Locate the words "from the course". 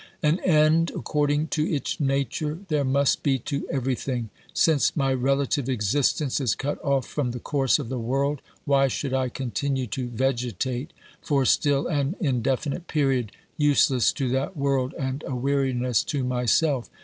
7.05-7.77